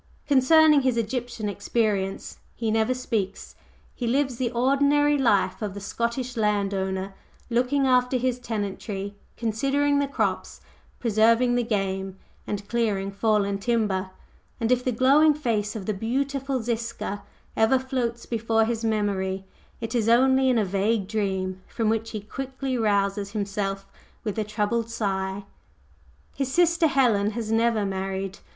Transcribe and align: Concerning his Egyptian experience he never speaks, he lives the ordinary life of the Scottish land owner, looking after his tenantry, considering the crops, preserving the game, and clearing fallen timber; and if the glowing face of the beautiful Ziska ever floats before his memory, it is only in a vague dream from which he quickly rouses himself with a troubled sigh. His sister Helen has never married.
Concerning 0.27 0.81
his 0.81 0.97
Egyptian 0.97 1.47
experience 1.47 2.39
he 2.55 2.71
never 2.71 2.91
speaks, 2.91 3.53
he 3.93 4.07
lives 4.07 4.37
the 4.37 4.49
ordinary 4.49 5.15
life 5.15 5.61
of 5.61 5.75
the 5.75 5.79
Scottish 5.79 6.35
land 6.35 6.73
owner, 6.73 7.13
looking 7.51 7.85
after 7.85 8.17
his 8.17 8.39
tenantry, 8.39 9.13
considering 9.37 9.99
the 9.99 10.07
crops, 10.07 10.59
preserving 10.97 11.53
the 11.53 11.61
game, 11.63 12.17
and 12.47 12.67
clearing 12.67 13.11
fallen 13.11 13.59
timber; 13.59 14.09
and 14.59 14.71
if 14.71 14.83
the 14.83 14.91
glowing 14.91 15.35
face 15.35 15.75
of 15.75 15.85
the 15.85 15.93
beautiful 15.93 16.63
Ziska 16.63 17.21
ever 17.55 17.77
floats 17.77 18.25
before 18.25 18.65
his 18.65 18.83
memory, 18.83 19.45
it 19.81 19.93
is 19.93 20.09
only 20.09 20.49
in 20.49 20.57
a 20.57 20.65
vague 20.65 21.07
dream 21.07 21.61
from 21.67 21.89
which 21.89 22.09
he 22.09 22.21
quickly 22.21 22.75
rouses 22.75 23.33
himself 23.33 23.85
with 24.23 24.39
a 24.39 24.43
troubled 24.43 24.89
sigh. 24.89 25.43
His 26.35 26.51
sister 26.51 26.87
Helen 26.87 27.29
has 27.37 27.51
never 27.51 27.85
married. 27.85 28.39